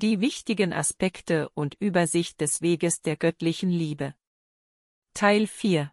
Die 0.00 0.20
wichtigen 0.20 0.72
Aspekte 0.72 1.48
und 1.54 1.74
Übersicht 1.80 2.40
des 2.40 2.62
Weges 2.62 3.02
der 3.02 3.16
göttlichen 3.16 3.68
Liebe. 3.68 4.14
Teil 5.12 5.48
4 5.48 5.92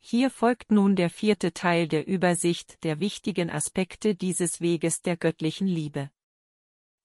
Hier 0.00 0.28
folgt 0.28 0.72
nun 0.72 0.96
der 0.96 1.08
vierte 1.08 1.52
Teil 1.52 1.86
der 1.86 2.08
Übersicht 2.08 2.82
der 2.82 2.98
wichtigen 2.98 3.48
Aspekte 3.48 4.16
dieses 4.16 4.60
Weges 4.60 5.02
der 5.02 5.16
göttlichen 5.16 5.68
Liebe. 5.68 6.10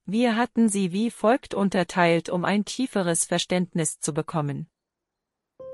Wir 0.06 0.36
hatten 0.38 0.70
sie 0.70 0.92
wie 0.92 1.12
folgt 1.12 1.54
unterteilt, 1.54 2.30
um 2.30 2.46
ein 2.46 2.66
tieferes 2.66 3.26
Verständnis 3.26 4.00
zu 4.00 4.12
bekommen. 4.12 4.72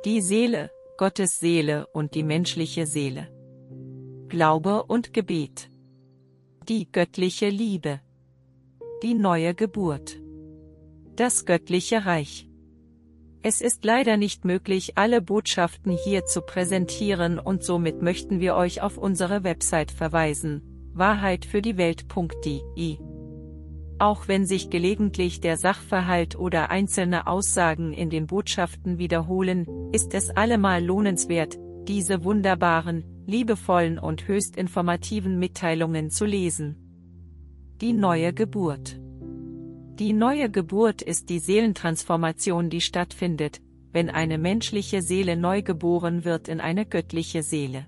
Die 0.03 0.19
Seele, 0.19 0.72
Gottes 0.97 1.39
Seele 1.39 1.88
und 1.94 2.16
die 2.16 2.23
menschliche 2.23 2.86
Seele. 2.86 3.31
Glaube 4.28 4.84
und 4.84 5.14
Gebet. 5.14 5.69
Die 6.68 6.91
göttliche 6.91 7.47
Liebe. 7.47 8.01
Die 9.03 9.13
neue 9.13 9.53
Geburt. 9.53 10.19
Das 11.17 11.44
göttliche 11.45 12.05
Reich. 12.05 12.47
Es 13.41 13.61
ist 13.61 13.83
leider 13.83 14.17
nicht 14.17 14.45
möglich, 14.45 15.00
alle 15.00 15.19
Botschaften 15.19 15.91
hier 15.91 16.25
zu 16.25 16.41
präsentieren 16.41 17.39
und 17.39 17.63
somit 17.63 18.03
möchten 18.03 18.39
wir 18.39 18.55
euch 18.55 18.83
auf 18.83 19.00
unsere 19.00 19.44
Website 19.44 19.89
verweisen, 19.89 20.61
wahrheitfürdiewelt.de. 20.94 22.97
Auch 23.97 24.27
wenn 24.27 24.45
sich 24.45 24.69
gelegentlich 24.69 25.41
der 25.41 25.57
Sachverhalt 25.57 26.38
oder 26.38 26.69
einzelne 26.69 27.25
Aussagen 27.25 27.94
in 27.94 28.11
den 28.11 28.27
Botschaften 28.27 29.00
wiederholen, 29.00 29.66
ist 29.91 30.13
es 30.13 30.29
allemal 30.29 30.85
lohnenswert, 30.85 31.57
diese 31.88 32.25
wunderbaren, 32.25 33.23
liebevollen 33.25 33.97
und 33.97 34.27
höchst 34.27 34.56
informativen 34.56 35.39
Mitteilungen 35.39 36.11
zu 36.11 36.25
lesen. 36.25 36.75
Die 37.81 37.94
neue 37.94 38.35
Geburt. 38.35 39.00
Die 40.00 40.13
neue 40.13 40.52
Geburt 40.52 41.02
ist 41.02 41.28
die 41.31 41.40
Seelentransformation, 41.40 42.69
die 42.69 42.81
stattfindet, 42.81 43.62
wenn 43.91 44.12
eine 44.12 44.38
menschliche 44.38 45.02
Seele 45.02 45.35
neu 45.35 45.63
geboren 45.63 46.24
wird 46.24 46.47
in 46.50 46.62
eine 46.62 46.85
göttliche 46.85 47.41
Seele. 47.41 47.88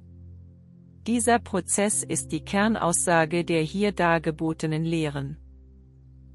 Dieser 1.06 1.38
Prozess 1.38 2.04
ist 2.04 2.32
die 2.32 2.44
Kernaussage 2.44 3.46
der 3.46 3.62
hier 3.62 3.92
dargebotenen 3.92 4.86
Lehren. 4.86 5.38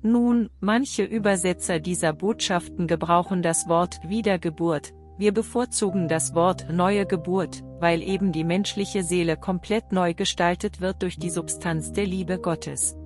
Nun, 0.00 0.48
manche 0.60 1.02
Übersetzer 1.02 1.80
dieser 1.80 2.12
Botschaften 2.12 2.86
gebrauchen 2.86 3.42
das 3.42 3.68
Wort 3.68 3.98
Wiedergeburt, 4.06 4.94
wir 5.18 5.32
bevorzugen 5.32 6.06
das 6.06 6.36
Wort 6.36 6.66
neue 6.70 7.04
Geburt, 7.04 7.64
weil 7.80 8.00
eben 8.00 8.30
die 8.30 8.44
menschliche 8.44 9.02
Seele 9.02 9.36
komplett 9.36 9.90
neu 9.90 10.14
gestaltet 10.14 10.80
wird 10.80 11.02
durch 11.02 11.18
die 11.18 11.30
Substanz 11.30 11.90
der 11.90 12.06
Liebe 12.06 12.38
Gottes. 12.38 12.96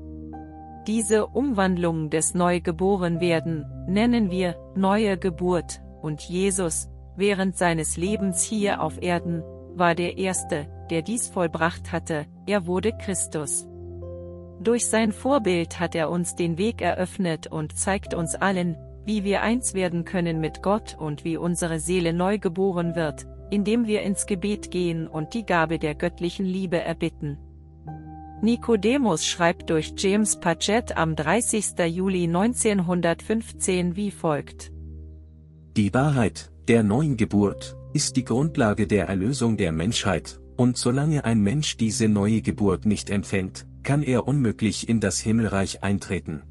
Diese 0.88 1.26
Umwandlung 1.26 2.08
des 2.08 2.32
Neugeborenwerden 2.32 3.66
nennen 3.86 4.30
wir 4.30 4.56
neue 4.74 5.18
Geburt, 5.18 5.82
und 6.00 6.22
Jesus, 6.22 6.88
während 7.14 7.58
seines 7.58 7.98
Lebens 7.98 8.42
hier 8.42 8.80
auf 8.80 9.02
Erden, 9.02 9.42
war 9.74 9.94
der 9.94 10.16
Erste, 10.16 10.66
der 10.88 11.02
dies 11.02 11.28
vollbracht 11.28 11.92
hatte, 11.92 12.24
er 12.46 12.66
wurde 12.66 12.92
Christus. 12.96 13.68
Durch 14.62 14.86
sein 14.86 15.12
Vorbild 15.12 15.78
hat 15.78 15.94
er 15.94 16.08
uns 16.08 16.36
den 16.36 16.56
Weg 16.56 16.80
eröffnet 16.80 17.48
und 17.48 17.76
zeigt 17.76 18.14
uns 18.14 18.34
allen, 18.34 18.74
wie 19.04 19.24
wir 19.24 19.42
eins 19.42 19.74
werden 19.74 20.06
können 20.06 20.40
mit 20.40 20.62
Gott 20.62 20.96
und 20.98 21.22
wie 21.22 21.36
unsere 21.36 21.80
Seele 21.80 22.14
neu 22.14 22.38
geboren 22.38 22.96
wird, 22.96 23.26
indem 23.50 23.86
wir 23.86 24.00
ins 24.00 24.24
Gebet 24.24 24.70
gehen 24.70 25.06
und 25.06 25.34
die 25.34 25.44
Gabe 25.44 25.78
der 25.78 25.94
göttlichen 25.94 26.46
Liebe 26.46 26.80
erbitten. 26.80 27.36
Nicodemus 28.40 29.26
schreibt 29.26 29.68
durch 29.68 29.94
James 29.96 30.38
Paget 30.38 30.96
am 30.96 31.16
30. 31.16 31.76
Juli 31.88 32.24
1915 32.24 33.96
wie 33.96 34.12
folgt. 34.12 34.70
Die 35.76 35.92
Wahrheit, 35.92 36.52
der 36.68 36.84
neuen 36.84 37.16
Geburt, 37.16 37.76
ist 37.92 38.14
die 38.16 38.24
Grundlage 38.24 38.86
der 38.86 39.08
Erlösung 39.08 39.56
der 39.56 39.72
Menschheit, 39.72 40.40
und 40.56 40.76
solange 40.76 41.24
ein 41.24 41.40
Mensch 41.40 41.76
diese 41.78 42.08
neue 42.08 42.40
Geburt 42.40 42.86
nicht 42.86 43.10
empfängt, 43.10 43.66
kann 43.82 44.04
er 44.04 44.28
unmöglich 44.28 44.88
in 44.88 45.00
das 45.00 45.18
Himmelreich 45.18 45.82
eintreten. 45.82 46.42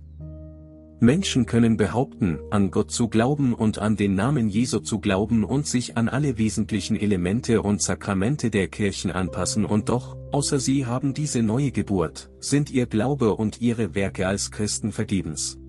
Menschen 0.99 1.45
können 1.45 1.77
behaupten, 1.77 2.39
an 2.49 2.71
Gott 2.71 2.89
zu 2.89 3.07
glauben 3.07 3.53
und 3.53 3.77
an 3.77 3.97
den 3.97 4.15
Namen 4.15 4.49
Jesu 4.49 4.79
zu 4.79 4.99
glauben 4.99 5.43
und 5.43 5.67
sich 5.67 5.95
an 5.95 6.09
alle 6.09 6.39
wesentlichen 6.39 6.95
Elemente 6.95 7.61
und 7.61 7.83
Sakramente 7.83 8.49
der 8.49 8.67
Kirchen 8.67 9.11
anpassen 9.11 9.63
und 9.63 9.89
doch, 9.89 10.17
außer 10.31 10.59
sie 10.59 10.87
haben 10.87 11.13
diese 11.13 11.43
neue 11.43 11.71
Geburt, 11.71 12.31
sind 12.39 12.71
ihr 12.71 12.87
Glaube 12.87 13.35
und 13.35 13.61
ihre 13.61 13.93
Werke 13.93 14.27
als 14.27 14.49
Christen 14.49 14.91
vergebens. 14.91 15.59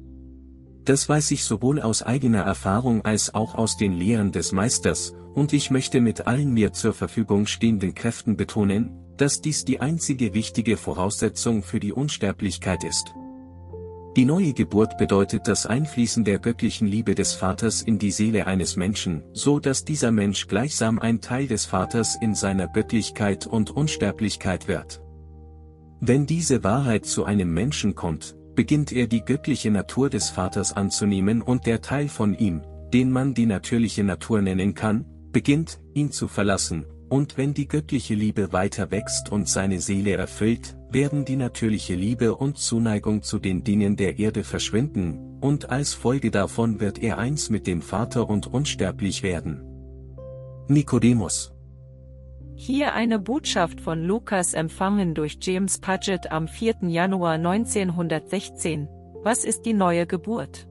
Das 0.84 1.06
weiß 1.06 1.32
ich 1.32 1.44
sowohl 1.44 1.82
aus 1.82 2.02
eigener 2.02 2.40
Erfahrung 2.40 3.04
als 3.04 3.34
auch 3.34 3.54
aus 3.54 3.76
den 3.76 3.92
Lehren 3.92 4.32
des 4.32 4.52
Meisters, 4.52 5.12
und 5.34 5.52
ich 5.52 5.70
möchte 5.70 6.00
mit 6.00 6.26
allen 6.26 6.54
mir 6.54 6.72
zur 6.72 6.94
Verfügung 6.94 7.46
stehenden 7.46 7.94
Kräften 7.94 8.38
betonen, 8.38 8.98
dass 9.19 9.42
dies 9.42 9.66
die 9.66 9.81
einzige 9.81 10.32
wichtige 10.32 10.78
Voraussetzung 10.78 11.62
für 11.62 11.81
die 11.81 11.92
Unsterblichkeit 11.92 12.82
ist. 12.82 13.14
Die 14.19 14.25
neue 14.25 14.53
Geburt 14.53 14.99
bedeutet 14.99 15.47
das 15.47 15.65
Einfließen 15.65 16.25
der 16.25 16.41
göttlichen 16.41 16.88
Liebe 16.88 17.15
des 17.15 17.35
Vaters 17.35 17.82
in 17.82 18.00
die 18.00 18.11
Seele 18.11 18.49
eines 18.49 18.75
Menschen, 18.75 19.23
so 19.32 19.61
dass 19.61 19.85
dieser 19.85 20.11
Mensch 20.11 20.49
gleichsam 20.49 20.99
ein 20.99 21.20
Teil 21.20 21.47
des 21.47 21.67
Vaters 21.67 22.19
in 22.20 22.35
seiner 22.35 22.67
Göttlichkeit 22.67 23.47
und 23.47 23.70
Unsterblichkeit 23.70 24.67
wird. 24.67 25.00
Wenn 26.00 26.26
diese 26.26 26.65
Wahrheit 26.65 27.06
zu 27.06 27.26
einem 27.26 27.55
Menschen 27.55 27.94
kommt, 27.94 28.35
beginnt 28.56 28.91
er 28.91 29.06
die 29.06 29.25
göttliche 29.25 29.70
Natur 29.70 30.11
des 30.11 30.31
Vaters 30.31 30.73
anzunehmen 30.73 31.41
und 31.41 31.65
der 31.65 31.81
Teil 31.81 32.09
von 32.09 32.37
ihm, 32.37 32.62
den 32.93 33.12
man 33.12 33.35
die 33.35 33.47
natürliche 33.47 34.03
Natur 34.03 34.43
nennen 34.43 34.75
kann, 34.75 35.05
beginnt, 35.31 35.79
ihn 35.94 36.11
zu 36.11 36.26
verlassen, 36.26 36.87
und 37.08 37.37
wenn 37.37 37.55
die 37.55 37.69
göttliche 37.69 38.14
Liebe 38.14 38.52
weiter 38.52 38.90
wächst 38.90 39.31
und 39.31 39.49
seine 39.49 39.81
Seele 39.81 40.12
erfüllt, 40.12 40.76
werden 40.90 41.25
die 41.25 41.37
natürliche 41.37 41.94
Liebe 41.94 42.34
und 42.34 42.58
Zuneigung 42.58 43.22
zu 43.22 43.38
den 43.38 43.64
Dingen 43.64 43.96
der 43.96 44.19
Erde 44.19 44.44
verschwinden, 44.44 45.38
und 45.40 45.70
als 45.70 45.94
Folge 45.94 46.31
davon 46.31 46.81
wird 46.81 46.99
er 46.99 47.19
eins 47.19 47.50
mit 47.50 47.66
dem 47.66 47.82
Vater 47.82 48.28
und 48.28 48.46
unsterblich 48.46 49.22
werden. 49.22 49.62
Nikodemus 50.69 51.55
Hier 52.55 52.93
eine 52.94 53.19
Botschaft 53.19 53.81
von 53.81 54.02
Lukas 54.02 54.55
empfangen 54.55 55.14
durch 55.14 55.38
James 55.40 55.78
Paget 55.78 56.31
am 56.31 56.49
4. 56.49 56.76
Januar 56.88 57.34
1916. 57.34 58.88
Was 59.22 59.44
ist 59.44 59.62
die 59.62 59.75
neue 59.75 60.06
Geburt? 60.06 60.68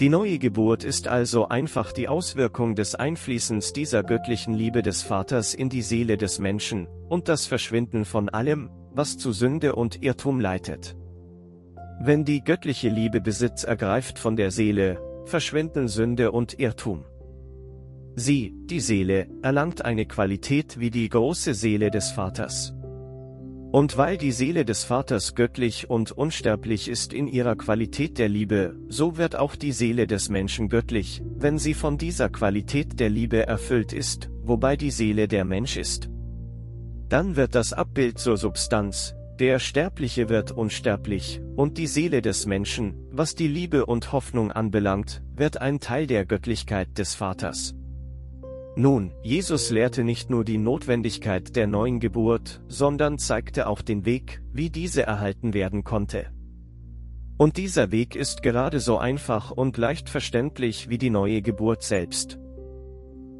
Die 0.00 0.10
neue 0.10 0.38
Geburt 0.38 0.84
ist 0.84 1.08
also 1.08 1.48
einfach 1.48 1.90
die 1.90 2.06
Auswirkung 2.06 2.74
des 2.74 2.94
Einfließens 2.94 3.72
dieser 3.72 4.02
göttlichen 4.02 4.52
Liebe 4.52 4.82
des 4.82 5.02
Vaters 5.02 5.54
in 5.54 5.70
die 5.70 5.80
Seele 5.80 6.18
des 6.18 6.38
Menschen, 6.38 6.86
und 7.08 7.28
das 7.28 7.46
Verschwinden 7.46 8.04
von 8.04 8.28
allem, 8.28 8.68
was 8.92 9.16
zu 9.16 9.32
Sünde 9.32 9.74
und 9.74 10.02
Irrtum 10.02 10.38
leitet. 10.38 10.96
Wenn 11.98 12.26
die 12.26 12.44
göttliche 12.44 12.90
Liebe 12.90 13.22
Besitz 13.22 13.64
ergreift 13.64 14.18
von 14.18 14.36
der 14.36 14.50
Seele, 14.50 15.00
verschwinden 15.24 15.88
Sünde 15.88 16.30
und 16.30 16.58
Irrtum. 16.58 17.06
Sie, 18.16 18.54
die 18.66 18.80
Seele, 18.80 19.28
erlangt 19.40 19.82
eine 19.82 20.04
Qualität 20.04 20.78
wie 20.78 20.90
die 20.90 21.08
große 21.08 21.54
Seele 21.54 21.90
des 21.90 22.10
Vaters. 22.10 22.74
Und 23.76 23.98
weil 23.98 24.16
die 24.16 24.32
Seele 24.32 24.64
des 24.64 24.84
Vaters 24.84 25.34
göttlich 25.34 25.90
und 25.90 26.10
unsterblich 26.10 26.88
ist 26.88 27.12
in 27.12 27.28
ihrer 27.28 27.56
Qualität 27.56 28.16
der 28.16 28.30
Liebe, 28.30 28.74
so 28.88 29.18
wird 29.18 29.36
auch 29.36 29.54
die 29.54 29.72
Seele 29.72 30.06
des 30.06 30.30
Menschen 30.30 30.70
göttlich, 30.70 31.20
wenn 31.36 31.58
sie 31.58 31.74
von 31.74 31.98
dieser 31.98 32.30
Qualität 32.30 32.98
der 32.98 33.10
Liebe 33.10 33.46
erfüllt 33.46 33.92
ist, 33.92 34.30
wobei 34.40 34.78
die 34.78 34.90
Seele 34.90 35.28
der 35.28 35.44
Mensch 35.44 35.76
ist. 35.76 36.08
Dann 37.10 37.36
wird 37.36 37.54
das 37.54 37.74
Abbild 37.74 38.18
zur 38.18 38.38
Substanz, 38.38 39.14
der 39.38 39.58
Sterbliche 39.58 40.30
wird 40.30 40.52
unsterblich, 40.52 41.42
und 41.54 41.76
die 41.76 41.86
Seele 41.86 42.22
des 42.22 42.46
Menschen, 42.46 42.94
was 43.10 43.34
die 43.34 43.46
Liebe 43.46 43.84
und 43.84 44.10
Hoffnung 44.10 44.52
anbelangt, 44.52 45.22
wird 45.34 45.60
ein 45.60 45.80
Teil 45.80 46.06
der 46.06 46.24
Göttlichkeit 46.24 46.96
des 46.96 47.14
Vaters. 47.14 47.75
Nun, 48.78 49.14
Jesus 49.22 49.70
lehrte 49.70 50.04
nicht 50.04 50.28
nur 50.28 50.44
die 50.44 50.58
Notwendigkeit 50.58 51.56
der 51.56 51.66
neuen 51.66 51.98
Geburt, 51.98 52.60
sondern 52.68 53.18
zeigte 53.18 53.68
auch 53.68 53.80
den 53.80 54.04
Weg, 54.04 54.42
wie 54.52 54.68
diese 54.68 55.02
erhalten 55.02 55.54
werden 55.54 55.82
konnte. 55.82 56.26
Und 57.38 57.56
dieser 57.56 57.90
Weg 57.90 58.14
ist 58.14 58.42
gerade 58.42 58.78
so 58.78 58.98
einfach 58.98 59.50
und 59.50 59.78
leicht 59.78 60.10
verständlich 60.10 60.90
wie 60.90 60.98
die 60.98 61.08
neue 61.08 61.40
Geburt 61.40 61.84
selbst. 61.84 62.38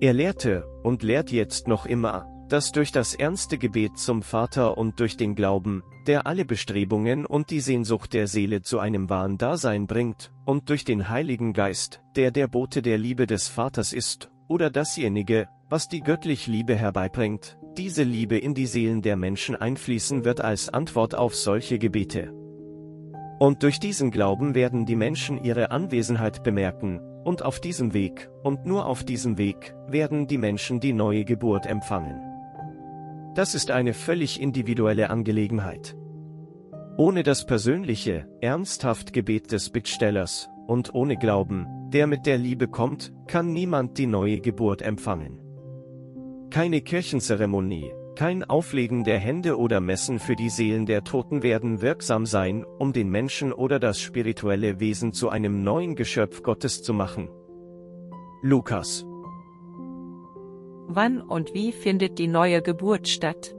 Er 0.01 0.15
lehrte, 0.15 0.67
und 0.83 1.03
lehrt 1.03 1.31
jetzt 1.31 1.69
noch 1.69 1.85
immer, 1.85 2.27
dass 2.49 2.73
durch 2.73 2.91
das 2.91 3.15
ernste 3.15 3.59
Gebet 3.59 3.99
zum 3.99 4.23
Vater 4.23 4.79
und 4.79 5.01
durch 5.01 5.19
den 5.19 5.35
Glauben, 5.35 5.83
der 6.07 6.27
alle 6.27 6.47
Bestrebungen 6.47 7.27
und 7.27 7.51
die 7.51 7.61
Sehnsucht 7.61 8.15
der 8.15 8.27
Seele 8.27 8.63
zu 8.63 8.79
einem 8.79 9.11
wahren 9.11 9.37
Dasein 9.37 9.87
bringt, 9.87 10.33
und 10.47 10.71
durch 10.71 10.85
den 10.85 11.11
Heiligen 11.11 11.53
Geist, 11.53 12.01
der 12.15 12.31
der 12.31 12.47
Bote 12.47 12.81
der 12.81 12.97
Liebe 12.97 13.27
des 13.27 13.49
Vaters 13.49 13.93
ist 13.93 14.31
oder 14.49 14.71
dasjenige, 14.71 15.49
was 15.69 15.89
die 15.89 16.01
göttliche 16.01 16.51
Liebe 16.51 16.75
herbeibringt, 16.75 17.59
diese 17.77 18.03
Liebe 18.03 18.39
in 18.39 18.55
die 18.55 18.67
Seelen 18.67 19.03
der 19.03 19.17
Menschen 19.17 19.57
einfließen 19.57 20.25
wird 20.25 20.41
als 20.41 20.69
Antwort 20.69 21.15
auf 21.15 21.35
solche 21.35 21.79
Gebete. 21.79 22.33
Und 23.39 23.63
durch 23.63 23.81
diesen 23.81 24.11
Glauben 24.11 24.55
werden 24.55 24.87
die 24.87 24.97
Menschen 24.97 25.43
ihre 25.43 25.71
Anwesenheit 25.71 26.43
bemerken, 26.43 27.01
und 27.25 27.45
auf 27.45 27.61
diesem 27.61 27.93
Weg, 27.93 28.31
und 28.45 28.67
nur 28.67 28.87
auf 28.87 29.05
diesem 29.05 29.37
Weg, 29.37 29.75
werden 29.89 30.27
die 30.27 30.39
Menschen 30.39 30.79
die 30.81 30.93
neue 30.93 31.25
Geburt 31.25 31.67
empfangen. 31.67 32.21
Das 33.35 33.55
ist 33.55 33.71
eine 33.71 33.93
völlig 33.93 34.41
individuelle 34.41 35.11
Angelegenheit. 35.11 35.97
Ohne 36.97 37.23
das 37.23 37.45
persönliche, 37.45 38.27
ernsthaft 38.41 39.13
Gebet 39.13 39.53
des 39.53 39.69
Bittstellers, 39.69 40.49
und 40.67 40.95
ohne 40.95 41.17
Glauben, 41.17 41.67
der 41.93 42.07
mit 42.07 42.27
der 42.27 42.39
Liebe 42.39 42.69
kommt, 42.69 43.13
kann 43.27 43.53
niemand 43.53 43.99
die 43.99 44.07
neue 44.07 44.41
Geburt 44.41 44.83
empfangen. 44.83 45.39
Keine 46.51 46.81
Kirchenzeremonie, 46.81 47.93
kein 48.17 48.45
Auflegen 48.45 49.05
der 49.05 49.19
Hände 49.19 49.59
oder 49.59 49.81
Messen 49.81 50.19
für 50.19 50.37
die 50.37 50.49
Seelen 50.49 50.87
der 50.87 51.05
Toten 51.05 51.43
werden 51.43 51.83
wirksam 51.83 52.25
sein, 52.25 52.65
um 52.79 52.93
den 52.93 53.11
Menschen 53.11 53.53
oder 53.53 53.79
das 53.79 54.01
spirituelle 54.01 54.81
Wesen 54.81 55.13
zu 55.13 55.29
einem 55.29 55.63
neuen 55.63 55.95
Geschöpf 55.95 56.43
Gottes 56.43 56.83
zu 56.83 56.95
machen. 56.95 57.29
Lukas 58.43 59.05
Wann 60.89 61.21
und 61.21 61.53
wie 61.53 61.73
findet 61.73 62.19
die 62.19 62.29
neue 62.29 62.63
Geburt 62.63 63.09
statt? 63.09 63.55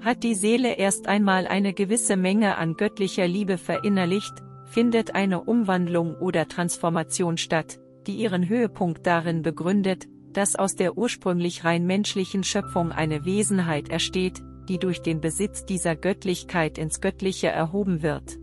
Hat 0.00 0.22
die 0.22 0.34
Seele 0.34 0.76
erst 0.76 1.08
einmal 1.08 1.46
eine 1.46 1.72
gewisse 1.72 2.16
Menge 2.16 2.58
an 2.58 2.74
göttlicher 2.74 3.26
Liebe 3.26 3.58
verinnerlicht, 3.58 4.34
findet 4.66 5.14
eine 5.14 5.42
Umwandlung 5.42 6.14
oder 6.16 6.48
Transformation 6.48 7.38
statt, 7.38 7.78
die 8.06 8.16
ihren 8.16 8.48
Höhepunkt 8.48 9.06
darin 9.06 9.42
begründet, 9.42 10.06
dass 10.32 10.56
aus 10.56 10.74
der 10.74 10.98
ursprünglich 10.98 11.64
rein 11.64 11.86
menschlichen 11.86 12.44
Schöpfung 12.44 12.92
eine 12.92 13.24
Wesenheit 13.24 13.88
ersteht, 13.88 14.42
die 14.68 14.78
durch 14.78 15.00
den 15.00 15.20
Besitz 15.20 15.64
dieser 15.64 15.96
Göttlichkeit 15.96 16.76
ins 16.76 17.00
Göttliche 17.00 17.48
erhoben 17.48 18.02
wird. 18.02 18.38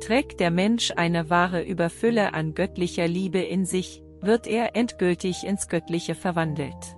Trägt 0.00 0.40
der 0.40 0.50
Mensch 0.50 0.92
eine 0.96 1.30
wahre 1.30 1.62
Überfülle 1.62 2.34
an 2.34 2.54
göttlicher 2.54 3.06
Liebe 3.06 3.40
in 3.40 3.64
sich, 3.64 4.02
wird 4.20 4.46
er 4.46 4.74
endgültig 4.74 5.44
ins 5.44 5.68
Göttliche 5.68 6.14
verwandelt. 6.14 6.96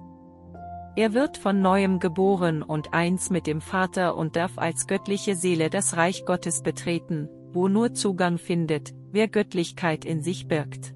Er 0.96 1.14
wird 1.14 1.36
von 1.36 1.60
neuem 1.60 1.98
geboren 1.98 2.62
und 2.62 2.92
eins 2.92 3.30
mit 3.30 3.46
dem 3.46 3.60
Vater 3.60 4.16
und 4.16 4.36
darf 4.36 4.58
als 4.58 4.86
göttliche 4.86 5.36
Seele 5.36 5.70
das 5.70 5.96
Reich 5.96 6.24
Gottes 6.24 6.62
betreten, 6.62 7.28
wo 7.52 7.68
nur 7.68 7.94
Zugang 7.94 8.38
findet, 8.38 8.94
wer 9.12 9.28
Göttlichkeit 9.28 10.04
in 10.04 10.22
sich 10.22 10.48
birgt. 10.48 10.94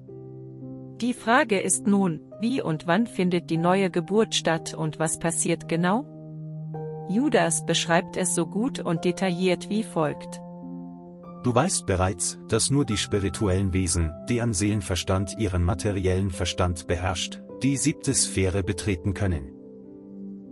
Die 1.01 1.13
Frage 1.13 1.59
ist 1.59 1.87
nun, 1.87 2.21
wie 2.39 2.61
und 2.61 2.87
wann 2.87 3.07
findet 3.07 3.49
die 3.49 3.57
neue 3.57 3.89
Geburt 3.89 4.33
statt 4.33 4.73
und 4.73 4.97
was 4.99 5.19
passiert 5.19 5.67
genau? 5.67 6.05
Judas 7.09 7.65
beschreibt 7.65 8.17
es 8.17 8.33
so 8.33 8.47
gut 8.47 8.79
und 8.79 9.05
detailliert 9.05 9.69
wie 9.69 9.83
folgt. 9.83 10.41
Du 11.43 11.53
weißt 11.53 11.85
bereits, 11.85 12.39
dass 12.47 12.71
nur 12.71 12.85
die 12.85 12.97
spirituellen 12.97 13.71
Wesen, 13.73 14.11
die 14.27 14.41
an 14.41 14.53
Seelenverstand 14.53 15.37
ihren 15.37 15.63
materiellen 15.63 16.31
Verstand 16.31 16.87
beherrscht, 16.87 17.41
die 17.61 17.77
siebte 17.77 18.13
Sphäre 18.13 18.63
betreten 18.63 19.13
können. 19.13 19.54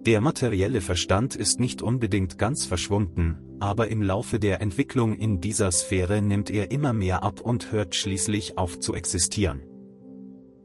Der 0.05 0.19
materielle 0.19 0.81
Verstand 0.81 1.33
ist 1.33 1.61
nicht 1.61 1.81
unbedingt 1.81 2.38
ganz 2.38 2.65
verschwunden, 2.65 3.38
aber 3.61 3.88
im 3.88 4.01
Laufe 4.01 4.38
der 4.38 4.59
Entwicklung 4.59 5.15
in 5.15 5.39
dieser 5.39 5.71
Sphäre 5.71 6.21
nimmt 6.21 6.50
er 6.50 6.71
immer 6.71 6.91
mehr 6.91 7.23
ab 7.23 7.39
und 7.39 7.71
hört 7.71 7.95
schließlich 7.95 8.57
auf 8.57 8.81
zu 8.81 8.95
existieren. 8.95 9.61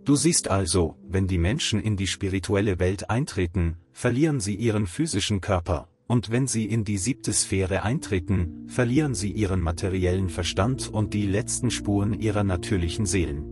Du 0.05 0.17
siehst 0.17 0.49
also, 0.49 0.97
wenn 1.07 1.29
die 1.29 1.39
Menschen 1.39 1.81
in 1.81 1.97
die 1.97 2.09
spirituelle 2.09 2.81
Welt 2.81 3.11
eintreten, 3.11 3.77
verlieren 3.93 4.41
sie 4.41 4.57
ihren 4.57 4.89
physischen 4.89 5.41
Körper, 5.41 5.89
und 6.09 6.33
wenn 6.33 6.49
sie 6.49 6.65
in 6.65 6.83
die 6.83 6.99
siebte 6.99 7.33
Sphäre 7.33 7.85
eintreten, 7.85 8.65
verlieren 8.67 9.15
sie 9.15 9.31
ihren 9.31 9.61
materiellen 9.61 10.31
Verstand 10.31 10.89
und 10.89 11.15
die 11.15 11.27
letzten 11.27 11.71
Spuren 11.71 12.19
ihrer 12.19 12.43
natürlichen 12.43 13.07
Seelen. 13.07 13.45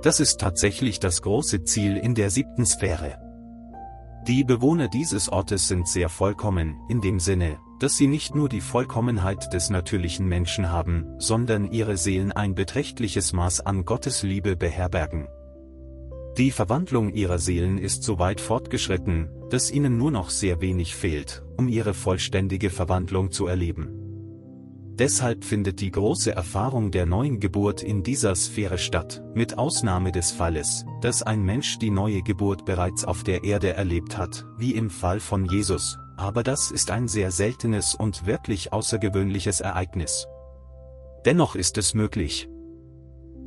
Das 0.00 0.18
ist 0.18 0.40
tatsächlich 0.40 0.98
das 0.98 1.20
große 1.20 1.64
Ziel 1.64 1.98
in 1.98 2.14
der 2.14 2.30
siebten 2.30 2.64
Sphäre. 2.64 3.27
Die 4.26 4.44
Bewohner 4.44 4.88
dieses 4.88 5.28
Ortes 5.30 5.68
sind 5.68 5.88
sehr 5.88 6.08
vollkommen, 6.08 6.76
in 6.88 7.00
dem 7.00 7.20
Sinne, 7.20 7.58
dass 7.78 7.96
sie 7.96 8.06
nicht 8.06 8.34
nur 8.34 8.48
die 8.48 8.60
Vollkommenheit 8.60 9.52
des 9.54 9.70
natürlichen 9.70 10.26
Menschen 10.26 10.70
haben, 10.70 11.06
sondern 11.18 11.70
ihre 11.70 11.96
Seelen 11.96 12.32
ein 12.32 12.54
beträchtliches 12.54 13.32
Maß 13.32 13.60
an 13.60 13.84
Gottes 13.84 14.22
Liebe 14.22 14.56
beherbergen. 14.56 15.28
Die 16.36 16.50
Verwandlung 16.50 17.12
ihrer 17.12 17.38
Seelen 17.38 17.78
ist 17.78 18.02
so 18.02 18.18
weit 18.18 18.40
fortgeschritten, 18.40 19.28
dass 19.50 19.70
ihnen 19.70 19.96
nur 19.96 20.10
noch 20.10 20.30
sehr 20.30 20.60
wenig 20.60 20.94
fehlt, 20.94 21.42
um 21.56 21.68
ihre 21.68 21.94
vollständige 21.94 22.70
Verwandlung 22.70 23.30
zu 23.30 23.46
erleben. 23.46 23.97
Deshalb 24.98 25.44
findet 25.44 25.80
die 25.80 25.92
große 25.92 26.32
Erfahrung 26.32 26.90
der 26.90 27.06
neuen 27.06 27.38
Geburt 27.38 27.84
in 27.84 28.02
dieser 28.02 28.34
Sphäre 28.34 28.78
statt, 28.78 29.22
mit 29.32 29.56
Ausnahme 29.56 30.10
des 30.10 30.32
Falles, 30.32 30.84
dass 31.00 31.22
ein 31.22 31.42
Mensch 31.42 31.78
die 31.78 31.90
neue 31.90 32.22
Geburt 32.22 32.64
bereits 32.64 33.04
auf 33.04 33.22
der 33.22 33.44
Erde 33.44 33.74
erlebt 33.74 34.18
hat, 34.18 34.44
wie 34.56 34.74
im 34.74 34.90
Fall 34.90 35.20
von 35.20 35.44
Jesus, 35.44 35.98
aber 36.16 36.42
das 36.42 36.72
ist 36.72 36.90
ein 36.90 37.06
sehr 37.06 37.30
seltenes 37.30 37.94
und 37.94 38.26
wirklich 38.26 38.72
außergewöhnliches 38.72 39.60
Ereignis. 39.60 40.26
Dennoch 41.24 41.54
ist 41.54 41.78
es 41.78 41.94
möglich, 41.94 42.48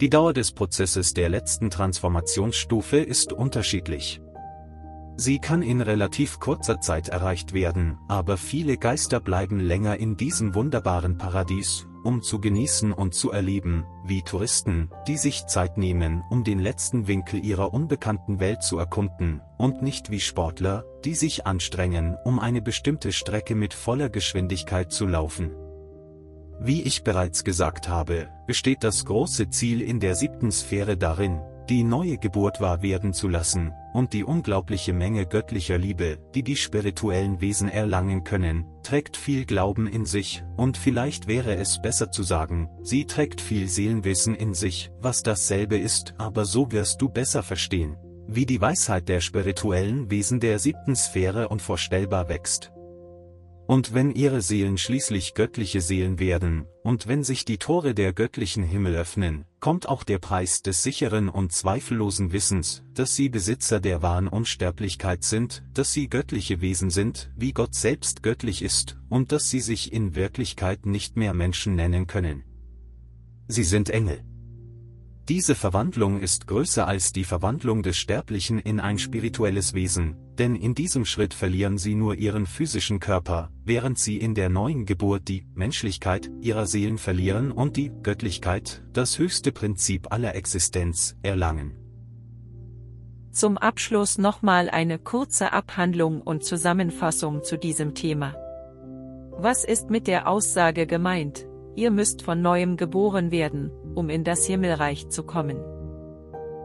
die 0.02 0.10
Dauer 0.10 0.34
des 0.34 0.54
Prozesses 0.54 1.14
der 1.14 1.30
letzten 1.30 1.70
Transformationsstufe 1.70 2.98
ist 2.98 3.34
unterschiedlich. 3.34 4.20
Sie 5.22 5.38
kann 5.38 5.62
in 5.62 5.82
relativ 5.82 6.40
kurzer 6.40 6.82
Zeit 6.82 7.10
erreicht 7.10 7.54
werden, 7.54 8.00
aber 8.08 8.38
viele 8.38 8.76
Geister 8.76 9.20
bleiben 9.20 9.60
länger 9.60 9.98
in 9.98 10.18
diesem 10.18 10.56
wunderbaren 10.56 11.20
Paradies, 11.20 11.86
um 12.04 12.24
zu 12.24 12.40
genießen 12.40 12.92
und 12.92 13.14
zu 13.14 13.30
erleben, 13.30 13.86
wie 14.04 14.24
Touristen, 14.24 14.90
die 15.08 15.18
sich 15.18 15.46
Zeit 15.46 15.78
nehmen, 15.78 16.24
um 16.32 16.44
den 16.44 16.58
letzten 16.58 17.06
Winkel 17.06 17.46
ihrer 17.46 17.72
unbekannten 17.72 18.40
Welt 18.40 18.64
zu 18.64 18.80
erkunden, 18.80 19.42
und 19.60 19.84
nicht 19.84 20.10
wie 20.10 20.20
Sportler, 20.20 20.86
die 21.06 21.14
sich 21.14 21.46
anstrengen, 21.46 22.18
um 22.26 22.40
eine 22.40 22.64
bestimmte 22.64 23.12
Strecke 23.12 23.54
mit 23.54 23.76
voller 23.76 24.10
Geschwindigkeit 24.10 24.92
zu 24.92 25.06
laufen. 25.06 25.52
Wie 26.60 26.82
ich 26.82 27.04
bereits 27.04 27.44
gesagt 27.44 27.88
habe, 27.88 28.28
besteht 28.48 28.84
das 28.84 29.06
große 29.06 29.52
Ziel 29.52 29.84
in 29.84 30.00
der 30.00 30.16
siebten 30.16 30.52
Sphäre 30.52 30.98
darin, 30.98 31.42
die 31.72 31.86
neue 31.86 32.18
Geburt 32.18 32.60
wahr 32.60 32.82
werden 32.82 33.14
zu 33.14 33.30
lassen, 33.30 33.72
und 33.94 34.12
die 34.12 34.26
unglaubliche 34.26 34.92
Menge 34.92 35.26
göttlicher 35.26 35.78
Liebe, 35.78 36.18
die 36.36 36.44
die 36.44 36.58
spirituellen 36.58 37.40
Wesen 37.40 37.70
erlangen 37.70 38.26
können, 38.26 38.66
trägt 38.84 39.16
viel 39.16 39.46
Glauben 39.46 39.88
in 39.88 40.06
sich, 40.06 40.44
und 40.58 40.76
vielleicht 40.76 41.28
wäre 41.28 41.56
es 41.56 41.82
besser 41.82 42.12
zu 42.12 42.24
sagen, 42.24 42.70
sie 42.84 43.06
trägt 43.06 43.40
viel 43.40 43.70
Seelenwissen 43.70 44.36
in 44.36 44.54
sich, 44.54 44.92
was 45.00 45.24
dasselbe 45.24 45.78
ist, 45.78 46.14
aber 46.18 46.44
so 46.44 46.70
wirst 46.74 47.02
du 47.02 47.08
besser 47.08 47.42
verstehen, 47.42 47.96
wie 48.28 48.46
die 48.46 48.60
Weisheit 48.60 49.08
der 49.08 49.22
spirituellen 49.22 50.12
Wesen 50.12 50.42
der 50.42 50.60
siebten 50.60 50.98
Sphäre 50.98 51.48
unvorstellbar 51.48 52.28
wächst. 52.28 52.74
Und 53.72 53.94
wenn 53.94 54.12
ihre 54.12 54.42
Seelen 54.42 54.78
schließlich 54.78 55.34
göttliche 55.34 55.80
Seelen 55.80 56.20
werden, 56.20 56.66
und 56.84 57.08
wenn 57.08 57.24
sich 57.24 57.46
die 57.46 57.58
Tore 57.58 57.96
der 57.96 58.12
göttlichen 58.12 58.64
Himmel 58.64 58.98
öffnen, 58.98 59.46
kommt 59.62 59.88
auch 59.88 60.04
der 60.04 60.20
Preis 60.20 60.62
des 60.62 60.84
sicheren 60.84 61.30
und 61.30 61.54
zweifellosen 61.54 62.34
Wissens, 62.34 62.84
dass 62.94 63.16
sie 63.16 63.30
Besitzer 63.30 63.80
der 63.80 64.02
wahren 64.02 64.28
Unsterblichkeit 64.28 65.24
sind, 65.24 65.64
dass 65.74 65.94
sie 65.94 66.10
göttliche 66.10 66.60
Wesen 66.60 66.90
sind, 66.90 67.32
wie 67.38 67.54
Gott 67.54 67.74
selbst 67.74 68.24
göttlich 68.24 68.62
ist, 68.62 68.98
und 69.08 69.32
dass 69.32 69.50
sie 69.50 69.62
sich 69.62 69.94
in 69.94 70.16
Wirklichkeit 70.16 70.86
nicht 70.86 71.16
mehr 71.16 71.34
Menschen 71.34 71.74
nennen 71.74 72.08
können. 72.08 72.44
Sie 73.48 73.64
sind 73.64 73.90
Engel. 73.90 74.22
Diese 75.30 75.54
Verwandlung 75.54 76.20
ist 76.20 76.48
größer 76.48 76.88
als 76.88 77.14
die 77.14 77.24
Verwandlung 77.24 77.84
des 77.84 77.96
Sterblichen 77.96 78.58
in 78.58 78.80
ein 78.80 78.98
spirituelles 78.98 79.74
Wesen, 79.76 80.16
denn 80.40 80.56
in 80.56 80.74
diesem 80.74 81.06
Schritt 81.06 81.36
verlieren 81.36 81.78
sie 81.78 81.94
nur 81.94 82.16
ihren 82.16 82.48
physischen 82.48 83.00
Körper, 83.00 83.52
während 83.64 84.00
sie 84.00 84.18
in 84.18 84.34
der 84.34 84.50
neuen 84.50 84.86
Geburt 84.86 85.28
die 85.28 85.46
Menschlichkeit 85.54 86.32
ihrer 86.42 86.66
Seelen 86.66 86.98
verlieren 86.98 87.52
und 87.52 87.78
die 87.78 87.92
Göttlichkeit, 88.02 88.84
das 88.94 89.20
höchste 89.20 89.52
Prinzip 89.52 90.12
aller 90.12 90.34
Existenz, 90.36 91.16
erlangen. 91.22 91.78
Zum 93.32 93.58
Abschluss 93.58 94.18
nochmal 94.18 94.70
eine 94.70 94.98
kurze 94.98 95.54
Abhandlung 95.54 96.22
und 96.22 96.44
Zusammenfassung 96.44 97.44
zu 97.44 97.58
diesem 97.58 97.94
Thema. 97.94 98.36
Was 99.38 99.64
ist 99.64 99.90
mit 99.90 100.08
der 100.08 100.28
Aussage 100.28 100.88
gemeint? 100.88 101.48
Ihr 101.76 101.92
müsst 101.92 102.24
von 102.24 102.42
neuem 102.42 102.76
geboren 102.76 103.32
werden, 103.32 103.72
um 103.96 104.10
in 104.10 104.24
das 104.24 104.46
Himmelreich 104.46 105.10
zu 105.10 105.24
kommen. 105.24 105.58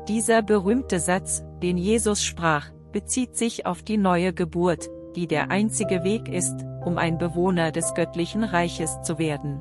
Dieser 0.09 0.43
berühmte 0.43 1.01
Satz, 1.01 1.43
den 1.63 1.79
Jesus 1.79 2.23
sprach, 2.23 2.71
bezieht 2.93 3.37
sich 3.37 3.67
auf 3.67 3.83
die 3.83 3.97
neue 3.97 4.33
Geburt, 4.33 4.89
die 5.17 5.27
der 5.27 5.51
einzige 5.51 6.05
Weg 6.05 6.29
ist, 6.29 6.55
um 6.85 6.99
ein 6.99 7.19
Bewohner 7.19 7.73
des 7.73 7.95
göttlichen 7.95 8.45
Reiches 8.45 9.03
zu 9.03 9.19
werden. 9.19 9.61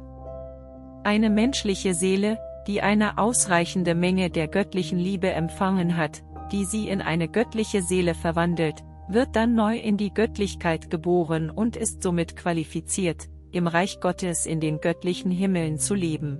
Eine 1.03 1.29
menschliche 1.29 1.93
Seele, 1.93 2.37
die 2.67 2.81
eine 2.81 3.17
ausreichende 3.17 3.95
Menge 3.95 4.29
der 4.29 4.47
göttlichen 4.47 4.99
Liebe 4.99 5.31
empfangen 5.31 5.97
hat, 5.97 6.23
die 6.51 6.65
sie 6.65 6.87
in 6.87 7.01
eine 7.01 7.27
göttliche 7.27 7.81
Seele 7.81 8.13
verwandelt, 8.13 8.83
wird 9.07 9.35
dann 9.35 9.55
neu 9.55 9.77
in 9.77 9.97
die 9.97 10.13
Göttlichkeit 10.13 10.89
geboren 10.89 11.49
und 11.49 11.75
ist 11.75 12.01
somit 12.03 12.35
qualifiziert, 12.35 13.29
im 13.51 13.67
Reich 13.67 13.99
Gottes 13.99 14.45
in 14.45 14.59
den 14.59 14.81
göttlichen 14.81 15.31
Himmeln 15.31 15.77
zu 15.77 15.93
leben. 15.93 16.39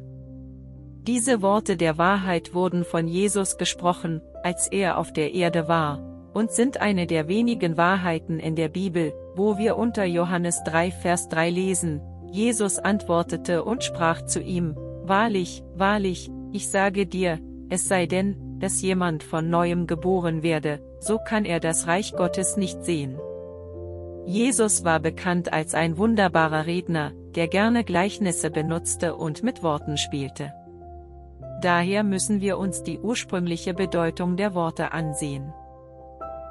Diese 1.08 1.44
Worte 1.44 1.78
der 1.78 2.00
Wahrheit 2.00 2.56
wurden 2.56 2.84
von 2.84 3.08
Jesus 3.08 3.60
gesprochen, 3.60 4.22
als 4.42 4.68
er 4.68 4.98
auf 4.98 5.14
der 5.14 5.36
Erde 5.36 5.68
war, 5.68 6.00
und 6.34 6.52
sind 6.52 6.82
eine 6.82 7.06
der 7.06 7.28
wenigen 7.28 7.78
Wahrheiten 7.78 8.40
in 8.40 8.56
der 8.56 8.70
Bibel, 8.70 9.14
wo 9.36 9.60
wir 9.60 9.78
unter 9.78 10.04
Johannes 10.04 10.64
3 10.66 10.90
Vers 10.90 11.30
3 11.30 11.52
lesen, 11.52 12.02
Jesus 12.32 12.80
antwortete 12.80 13.64
und 13.64 13.84
sprach 13.84 14.24
zu 14.24 14.42
ihm, 14.42 14.76
Wahrlich, 15.04 15.64
wahrlich, 15.76 16.32
ich 16.52 16.72
sage 16.72 17.06
dir, 17.06 17.40
es 17.70 17.88
sei 17.88 18.08
denn, 18.08 18.58
dass 18.60 18.82
jemand 18.82 19.22
von 19.22 19.48
neuem 19.48 19.86
geboren 19.86 20.42
werde, 20.42 20.82
so 21.00 21.20
kann 21.20 21.46
er 21.46 21.60
das 21.60 21.86
Reich 21.86 22.16
Gottes 22.16 22.58
nicht 22.58 22.84
sehen. 22.84 23.20
Jesus 24.26 24.84
war 24.84 25.00
bekannt 25.00 25.54
als 25.54 25.76
ein 25.76 26.00
wunderbarer 26.00 26.66
Redner, 26.66 27.12
der 27.36 27.48
gerne 27.48 27.84
Gleichnisse 27.84 28.50
benutzte 28.50 29.16
und 29.16 29.44
mit 29.44 29.62
Worten 29.62 29.98
spielte. 29.98 30.52
Daher 31.62 32.04
müssen 32.04 32.42
wir 32.42 32.58
uns 32.58 32.84
die 32.84 33.00
ursprüngliche 33.00 33.74
Bedeutung 33.74 34.38
der 34.38 34.54
Worte 34.54 34.92
ansehen. 34.92 35.54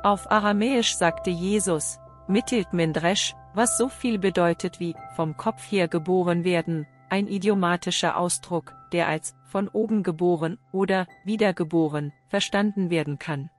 Auf 0.02 0.30
Aramäisch 0.30 0.96
sagte 0.96 1.30
Jesus, 1.30 1.98
Mittilt 2.26 2.72
Mindresch, 2.72 3.34
was 3.54 3.76
so 3.76 3.88
viel 3.88 4.18
bedeutet 4.18 4.80
wie 4.80 4.94
vom 5.14 5.36
Kopf 5.36 5.70
her 5.70 5.88
geboren 5.88 6.44
werden, 6.44 6.86
ein 7.10 7.26
idiomatischer 7.26 8.16
Ausdruck, 8.16 8.74
der 8.92 9.08
als 9.08 9.34
von 9.44 9.68
oben 9.68 10.02
geboren 10.02 10.58
oder 10.72 11.06
wiedergeboren 11.24 12.12
verstanden 12.28 12.90
werden 12.90 13.18
kann. 13.18 13.50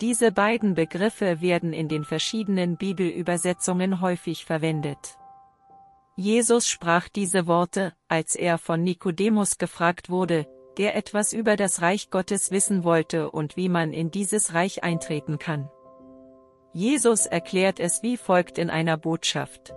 Diese 0.00 0.32
beiden 0.32 0.74
Begriffe 0.74 1.40
werden 1.40 1.72
in 1.72 1.88
den 1.88 2.04
verschiedenen 2.04 2.76
Bibelübersetzungen 2.76 4.00
häufig 4.00 4.44
verwendet. 4.44 5.18
Jesus 6.20 6.66
sprach 6.66 7.08
diese 7.08 7.46
Worte, 7.46 7.92
als 8.08 8.34
er 8.34 8.58
von 8.58 8.82
Nikodemus 8.82 9.56
gefragt 9.56 10.10
wurde, 10.10 10.48
der 10.76 10.96
etwas 10.96 11.32
über 11.32 11.54
das 11.54 11.80
Reich 11.80 12.10
Gottes 12.10 12.50
wissen 12.50 12.82
wollte 12.82 13.30
und 13.30 13.56
wie 13.56 13.68
man 13.68 13.92
in 13.92 14.10
dieses 14.10 14.52
Reich 14.52 14.82
eintreten 14.82 15.38
kann. 15.38 15.70
Jesus 16.72 17.26
erklärt 17.26 17.78
es 17.78 18.02
wie 18.02 18.16
folgt 18.16 18.58
in 18.58 18.68
einer 18.68 18.96
Botschaft. 18.96 19.72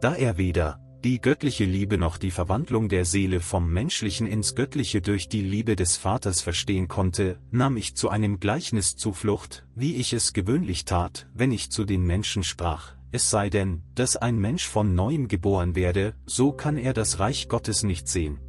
Da 0.00 0.14
er 0.14 0.38
weder 0.38 0.80
die 1.04 1.20
göttliche 1.20 1.66
Liebe 1.66 1.98
noch 1.98 2.16
die 2.16 2.30
Verwandlung 2.30 2.88
der 2.88 3.04
Seele 3.04 3.40
vom 3.40 3.70
Menschlichen 3.70 4.26
ins 4.26 4.54
Göttliche 4.54 5.02
durch 5.02 5.28
die 5.28 5.42
Liebe 5.42 5.76
des 5.76 5.98
Vaters 5.98 6.40
verstehen 6.40 6.88
konnte, 6.88 7.38
nahm 7.50 7.76
ich 7.76 7.94
zu 7.94 8.08
einem 8.08 8.40
Gleichnis 8.40 8.96
Zuflucht, 8.96 9.66
wie 9.74 9.96
ich 9.96 10.14
es 10.14 10.32
gewöhnlich 10.32 10.86
tat, 10.86 11.28
wenn 11.34 11.52
ich 11.52 11.70
zu 11.70 11.84
den 11.84 12.06
Menschen 12.06 12.44
sprach, 12.44 12.93
es 13.14 13.30
sei 13.30 13.48
denn, 13.48 13.84
dass 13.94 14.16
ein 14.16 14.38
Mensch 14.38 14.66
von 14.66 14.96
neuem 14.96 15.28
geboren 15.28 15.76
werde, 15.76 16.16
so 16.26 16.50
kann 16.50 16.76
er 16.76 16.92
das 16.92 17.20
Reich 17.20 17.48
Gottes 17.48 17.84
nicht 17.84 18.08
sehen. 18.08 18.40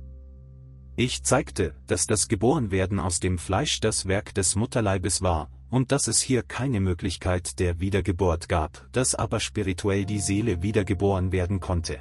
Ich 0.95 1.21
zeigte, 1.21 1.75
dass 1.85 2.07
das 2.07 2.27
Geborenwerden 2.27 2.99
aus 2.99 3.19
dem 3.19 3.37
Fleisch 3.37 3.79
das 3.79 4.07
Werk 4.07 4.33
des 4.33 4.55
Mutterleibes 4.55 5.21
war, 5.21 5.51
und 5.69 5.91
dass 5.91 6.07
es 6.07 6.19
hier 6.19 6.41
keine 6.41 6.79
Möglichkeit 6.79 7.59
der 7.59 7.79
Wiedergeburt 7.79 8.49
gab, 8.49 8.89
dass 8.91 9.13
aber 9.13 9.39
spirituell 9.39 10.03
die 10.03 10.19
Seele 10.19 10.63
wiedergeboren 10.63 11.31
werden 11.31 11.59
konnte. 11.59 11.99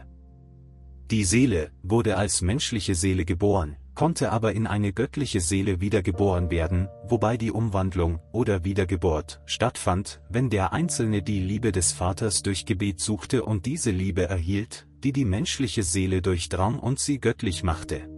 Die 1.10 1.24
Seele 1.24 1.70
wurde 1.82 2.16
als 2.16 2.40
menschliche 2.40 2.94
Seele 2.94 3.26
geboren, 3.26 3.76
konnte 3.94 4.32
aber 4.32 4.52
in 4.52 4.66
eine 4.66 4.92
göttliche 4.92 5.40
Seele 5.40 5.80
wiedergeboren 5.80 6.50
werden, 6.50 6.88
wobei 7.06 7.36
die 7.36 7.50
Umwandlung 7.50 8.20
oder 8.32 8.64
Wiedergeburt 8.64 9.40
stattfand, 9.46 10.20
wenn 10.28 10.50
der 10.50 10.72
Einzelne 10.72 11.22
die 11.22 11.40
Liebe 11.40 11.72
des 11.72 11.92
Vaters 11.92 12.42
durch 12.42 12.66
Gebet 12.66 13.00
suchte 13.00 13.44
und 13.44 13.66
diese 13.66 13.90
Liebe 13.90 14.28
erhielt, 14.28 14.86
die 15.02 15.12
die 15.12 15.24
menschliche 15.24 15.82
Seele 15.82 16.22
durchdrang 16.22 16.78
und 16.78 16.98
sie 16.98 17.20
göttlich 17.20 17.62
machte. 17.62 18.08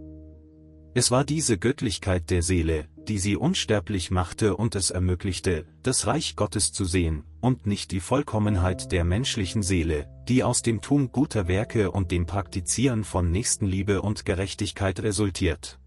Es 0.93 1.11
war 1.11 1.23
diese 1.23 1.59
Göttlichkeit 1.59 2.29
der 2.31 2.41
Seele, 2.41 2.87
die 3.07 3.19
sie 3.19 3.35
unsterblich 3.35 4.09
machte 4.09 4.55
und 4.55 4.75
es 4.75 4.89
ermöglichte, 4.89 5.65
das 5.83 6.07
Reich 6.07 6.35
Gottes 6.35 6.73
zu 6.73 6.85
sehen, 6.85 7.23
und 7.47 7.65
nicht 7.65 7.91
die 7.91 8.01
Vollkommenheit 8.01 8.91
der 8.91 9.05
menschlichen 9.05 9.63
Seele, 9.63 10.07
die 10.27 10.43
aus 10.43 10.61
dem 10.61 10.81
Tun 10.81 11.11
guter 11.13 11.47
Werke 11.47 11.91
und 11.91 12.11
dem 12.11 12.25
Praktizieren 12.25 13.05
von 13.05 13.31
Nächstenliebe 13.31 14.01
und 14.01 14.25
Gerechtigkeit 14.25 15.01
resultiert. 15.01 15.79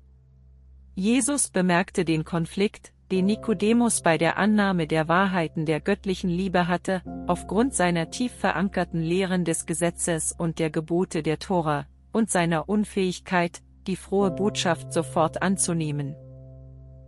Jesus 0.95 1.51
bemerkte 1.51 2.07
den 2.07 2.25
Konflikt, 2.25 2.93
den 3.11 3.27
Nikodemus 3.27 4.01
bei 4.01 4.17
der 4.17 4.39
Annahme 4.39 4.87
der 4.87 5.09
Wahrheiten 5.09 5.67
der 5.67 5.81
göttlichen 5.81 6.31
Liebe 6.31 6.67
hatte, 6.67 7.03
aufgrund 7.27 7.75
seiner 7.75 8.11
tief 8.11 8.33
verankerten 8.33 9.03
Lehren 9.03 9.45
des 9.45 9.67
Gesetzes 9.67 10.35
und 10.37 10.59
der 10.59 10.71
Gebote 10.71 11.23
der 11.23 11.39
Tora, 11.39 11.87
und 12.13 12.31
seiner 12.31 12.69
Unfähigkeit, 12.69 13.61
die 13.87 13.97
frohe 13.97 14.31
Botschaft 14.31 14.93
sofort 14.93 15.43
anzunehmen. 15.43 16.17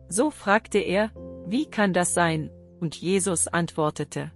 So 0.09 0.31
fragte 0.31 0.79
er, 0.79 1.11
wie 1.47 1.67
kann 1.67 1.93
das 1.95 2.13
sein, 2.13 2.51
und 2.81 2.97
Jesus 2.97 3.49
antwortete. 3.49 4.33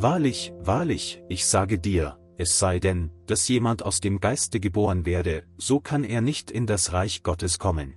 Wahrlich, 0.00 0.52
wahrlich, 0.60 1.20
ich 1.28 1.44
sage 1.44 1.80
dir, 1.80 2.20
es 2.36 2.56
sei 2.60 2.78
denn, 2.78 3.10
dass 3.26 3.48
jemand 3.48 3.82
aus 3.82 3.98
dem 3.98 4.20
Geiste 4.20 4.60
geboren 4.60 5.04
werde, 5.04 5.42
so 5.56 5.80
kann 5.80 6.04
er 6.04 6.20
nicht 6.20 6.52
in 6.52 6.68
das 6.68 6.92
Reich 6.92 7.24
Gottes 7.24 7.58
kommen. 7.58 7.96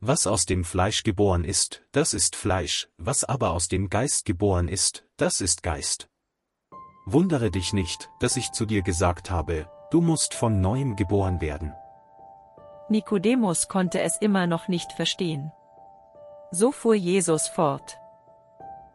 Was 0.00 0.26
aus 0.26 0.46
dem 0.46 0.64
Fleisch 0.64 1.02
geboren 1.02 1.44
ist, 1.44 1.82
das 1.92 2.14
ist 2.14 2.34
Fleisch, 2.34 2.88
was 2.96 3.24
aber 3.24 3.50
aus 3.50 3.68
dem 3.68 3.90
Geist 3.90 4.24
geboren 4.24 4.68
ist, 4.68 5.04
das 5.18 5.42
ist 5.42 5.62
Geist. 5.62 6.08
Wundere 7.04 7.50
dich 7.50 7.74
nicht, 7.74 8.08
dass 8.18 8.38
ich 8.38 8.52
zu 8.52 8.64
dir 8.64 8.80
gesagt 8.80 9.30
habe, 9.30 9.68
du 9.90 10.00
musst 10.00 10.32
von 10.32 10.62
neuem 10.62 10.96
geboren 10.96 11.42
werden. 11.42 11.74
Nikodemus 12.88 13.68
konnte 13.68 14.00
es 14.00 14.16
immer 14.16 14.46
noch 14.46 14.68
nicht 14.68 14.92
verstehen. 14.92 15.52
So 16.52 16.72
fuhr 16.72 16.94
Jesus 16.94 17.48
fort. 17.48 17.98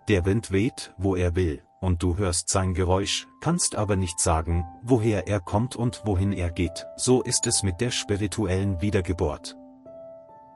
Der 0.08 0.26
Wind 0.26 0.52
weht, 0.52 0.96
wo 0.98 1.16
er 1.16 1.36
will, 1.36 1.62
und 1.82 2.02
du 2.02 2.18
hörst 2.18 2.48
sein 2.48 2.74
Geräusch, 2.74 3.28
kannst 3.42 3.76
aber 3.76 3.98
nicht 3.98 4.20
sagen, 4.20 4.66
woher 4.84 5.28
er 5.28 5.42
kommt 5.42 5.76
und 5.76 6.04
wohin 6.06 6.32
er 6.32 6.52
geht, 6.52 6.86
so 6.96 7.22
ist 7.22 7.48
es 7.48 7.64
mit 7.64 7.82
der 7.82 7.92
spirituellen 7.92 8.82
Wiedergeburt. 8.82 9.58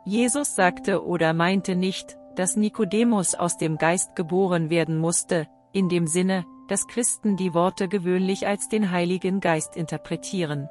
Jesus 0.05 0.55
sagte 0.55 1.03
oder 1.03 1.34
meinte 1.34 1.75
nicht, 1.75 2.17
dass 2.36 2.55
Nikodemus 2.55 3.34
aus 3.34 3.58
dem 3.58 3.77
Geist 3.77 4.15
geboren 4.15 4.70
werden 4.70 4.98
musste, 4.98 5.48
in 5.74 5.89
dem 5.89 6.05
Sinne, 6.05 6.46
dass 6.67 6.88
Christen 6.88 7.38
die 7.38 7.53
Worte 7.53 7.88
gewöhnlich 7.88 8.48
als 8.48 8.70
den 8.70 8.91
Heiligen 8.91 9.39
Geist 9.39 9.75
interpretieren. 9.75 10.70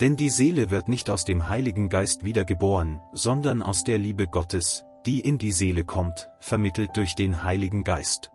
Denn 0.00 0.16
die 0.16 0.30
Seele 0.30 0.70
wird 0.70 0.88
nicht 0.88 1.10
aus 1.10 1.24
dem 1.24 1.48
Heiligen 1.48 1.88
Geist 1.88 2.24
wiedergeboren, 2.24 3.00
sondern 3.12 3.62
aus 3.62 3.82
der 3.82 3.98
Liebe 3.98 4.28
Gottes, 4.28 4.84
die 5.06 5.20
in 5.20 5.38
die 5.38 5.52
Seele 5.52 5.84
kommt, 5.84 6.28
vermittelt 6.38 6.96
durch 6.96 7.14
den 7.14 7.42
Heiligen 7.42 7.82
Geist. 7.82 8.30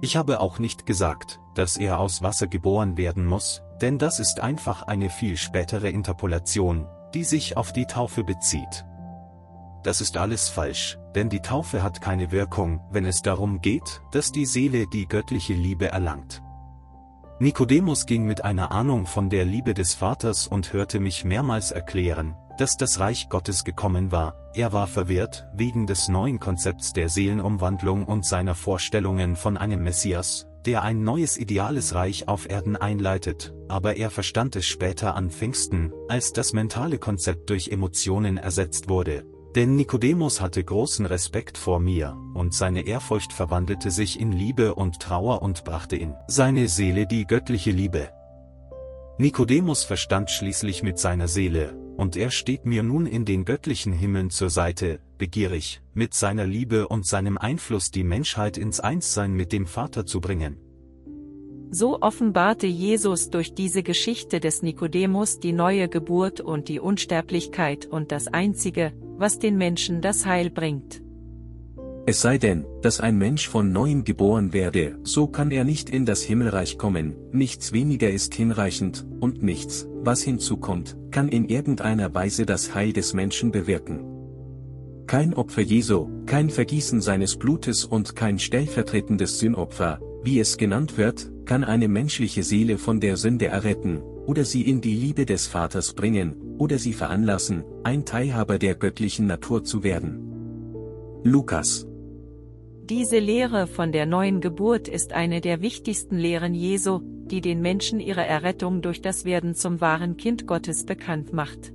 Ich 0.00 0.16
habe 0.16 0.40
auch 0.40 0.58
nicht 0.58 0.86
gesagt, 0.86 1.40
dass 1.54 1.76
er 1.76 1.98
aus 2.00 2.22
Wasser 2.22 2.46
geboren 2.46 2.96
werden 2.96 3.26
muss, 3.26 3.62
denn 3.80 3.98
das 3.98 4.20
ist 4.20 4.40
einfach 4.40 4.82
eine 4.82 5.10
viel 5.10 5.36
spätere 5.36 5.90
Interpolation, 5.90 6.86
die 7.14 7.24
sich 7.24 7.56
auf 7.56 7.72
die 7.72 7.86
Taufe 7.86 8.24
bezieht. 8.24 8.84
Das 9.82 10.00
ist 10.00 10.16
alles 10.16 10.48
falsch, 10.48 10.98
denn 11.14 11.28
die 11.28 11.40
Taufe 11.40 11.82
hat 11.82 12.00
keine 12.00 12.30
Wirkung, 12.30 12.80
wenn 12.90 13.04
es 13.04 13.22
darum 13.22 13.60
geht, 13.60 14.00
dass 14.12 14.32
die 14.32 14.46
Seele 14.46 14.86
die 14.86 15.06
göttliche 15.06 15.54
Liebe 15.54 15.88
erlangt. 15.88 16.42
Nikodemus 17.40 18.06
ging 18.06 18.24
mit 18.24 18.44
einer 18.44 18.70
Ahnung 18.70 19.06
von 19.06 19.28
der 19.28 19.44
Liebe 19.44 19.74
des 19.74 19.94
Vaters 19.94 20.46
und 20.46 20.72
hörte 20.72 21.00
mich 21.00 21.24
mehrmals 21.24 21.72
erklären, 21.72 22.36
dass 22.58 22.76
das 22.76 23.00
Reich 23.00 23.28
Gottes 23.28 23.64
gekommen 23.64 24.12
war, 24.12 24.50
er 24.54 24.72
war 24.72 24.86
verwirrt, 24.86 25.46
wegen 25.54 25.86
des 25.86 26.08
neuen 26.08 26.38
Konzepts 26.38 26.92
der 26.92 27.08
Seelenumwandlung 27.08 28.04
und 28.04 28.24
seiner 28.26 28.54
Vorstellungen 28.54 29.36
von 29.36 29.56
einem 29.56 29.82
Messias, 29.82 30.46
der 30.66 30.82
ein 30.82 31.02
neues 31.02 31.38
ideales 31.38 31.94
Reich 31.94 32.28
auf 32.28 32.48
Erden 32.48 32.76
einleitet, 32.76 33.52
aber 33.68 33.96
er 33.96 34.10
verstand 34.10 34.56
es 34.56 34.66
später 34.66 35.16
an 35.16 35.30
Pfingsten, 35.30 35.92
als 36.08 36.32
das 36.32 36.52
mentale 36.52 36.98
Konzept 36.98 37.50
durch 37.50 37.68
Emotionen 37.68 38.36
ersetzt 38.36 38.88
wurde, 38.88 39.24
denn 39.54 39.76
Nikodemus 39.76 40.40
hatte 40.40 40.64
großen 40.64 41.04
Respekt 41.04 41.58
vor 41.58 41.78
mir, 41.78 42.16
und 42.34 42.54
seine 42.54 42.86
Ehrfurcht 42.86 43.32
verwandelte 43.32 43.90
sich 43.90 44.18
in 44.18 44.32
Liebe 44.32 44.74
und 44.74 45.00
Trauer 45.00 45.42
und 45.42 45.64
brachte 45.64 45.96
in 45.96 46.14
seine 46.26 46.68
Seele 46.68 47.06
die 47.06 47.26
göttliche 47.26 47.70
Liebe. 47.70 48.10
Nikodemus 49.18 49.84
verstand 49.84 50.30
schließlich 50.30 50.82
mit 50.82 50.98
seiner 50.98 51.28
Seele, 51.28 51.76
und 51.96 52.16
er 52.16 52.30
steht 52.30 52.66
mir 52.66 52.82
nun 52.82 53.06
in 53.06 53.24
den 53.24 53.44
göttlichen 53.44 53.92
Himmeln 53.92 54.30
zur 54.30 54.50
Seite, 54.50 55.00
begierig, 55.18 55.80
mit 55.94 56.14
seiner 56.14 56.46
Liebe 56.46 56.88
und 56.88 57.06
seinem 57.06 57.38
Einfluss 57.38 57.90
die 57.90 58.04
Menschheit 58.04 58.58
ins 58.58 58.80
Einssein 58.80 59.32
mit 59.34 59.52
dem 59.52 59.66
Vater 59.66 60.06
zu 60.06 60.20
bringen. 60.20 60.56
So 61.70 62.02
offenbarte 62.02 62.66
Jesus 62.66 63.30
durch 63.30 63.54
diese 63.54 63.82
Geschichte 63.82 64.40
des 64.40 64.62
Nikodemus 64.62 65.40
die 65.40 65.52
neue 65.52 65.88
Geburt 65.88 66.40
und 66.40 66.68
die 66.68 66.80
Unsterblichkeit 66.80 67.86
und 67.86 68.12
das 68.12 68.28
Einzige, 68.28 68.92
was 69.16 69.38
den 69.38 69.56
Menschen 69.56 70.02
das 70.02 70.26
Heil 70.26 70.50
bringt. 70.50 71.02
Es 72.04 72.20
sei 72.20 72.36
denn, 72.36 72.66
dass 72.82 73.00
ein 73.00 73.16
Mensch 73.16 73.48
von 73.48 73.72
neuem 73.72 74.02
geboren 74.02 74.52
werde, 74.52 74.98
so 75.04 75.28
kann 75.28 75.52
er 75.52 75.62
nicht 75.62 75.88
in 75.88 76.04
das 76.04 76.20
Himmelreich 76.20 76.76
kommen, 76.76 77.14
nichts 77.30 77.72
weniger 77.72 78.10
ist 78.10 78.34
hinreichend, 78.34 79.06
und 79.20 79.42
nichts, 79.42 79.86
was 80.04 80.22
hinzukommt, 80.22 80.96
kann 81.10 81.28
in 81.28 81.48
irgendeiner 81.48 82.14
Weise 82.14 82.46
das 82.46 82.74
Heil 82.74 82.92
des 82.92 83.14
Menschen 83.14 83.52
bewirken. 83.52 84.00
Kein 85.06 85.34
Opfer 85.34 85.62
Jesu, 85.62 86.08
kein 86.26 86.48
Vergießen 86.48 87.00
seines 87.00 87.36
Blutes 87.36 87.84
und 87.84 88.16
kein 88.16 88.38
stellvertretendes 88.38 89.38
Sühnopfer, 89.38 90.00
wie 90.22 90.40
es 90.40 90.56
genannt 90.56 90.96
wird, 90.96 91.30
kann 91.44 91.64
eine 91.64 91.88
menschliche 91.88 92.42
Seele 92.42 92.78
von 92.78 93.00
der 93.00 93.16
Sünde 93.16 93.46
erretten, 93.46 94.00
oder 94.26 94.44
sie 94.44 94.62
in 94.62 94.80
die 94.80 94.94
Liebe 94.94 95.26
des 95.26 95.46
Vaters 95.46 95.94
bringen, 95.94 96.36
oder 96.58 96.78
sie 96.78 96.92
veranlassen, 96.92 97.64
ein 97.82 98.04
Teilhaber 98.04 98.58
der 98.58 98.74
göttlichen 98.76 99.26
Natur 99.26 99.64
zu 99.64 99.82
werden. 99.82 100.32
Lukas 101.24 101.86
Diese 102.84 103.18
Lehre 103.18 103.66
von 103.66 103.92
der 103.92 104.06
neuen 104.06 104.40
Geburt 104.40 104.88
ist 104.88 105.12
eine 105.12 105.40
der 105.40 105.60
wichtigsten 105.60 106.16
Lehren 106.16 106.54
Jesu, 106.54 107.00
die 107.26 107.40
den 107.40 107.60
Menschen 107.60 108.00
ihre 108.00 108.24
Errettung 108.26 108.82
durch 108.82 109.00
das 109.00 109.24
Werden 109.24 109.54
zum 109.54 109.80
wahren 109.80 110.16
Kind 110.16 110.46
Gottes 110.46 110.84
bekannt 110.84 111.32
macht. 111.32 111.72